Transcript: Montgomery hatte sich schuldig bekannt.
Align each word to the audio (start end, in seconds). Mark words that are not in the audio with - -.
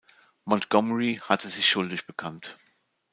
Montgomery 0.45 1.17
hatte 1.21 1.47
sich 1.47 1.69
schuldig 1.69 2.07
bekannt. 2.07 2.57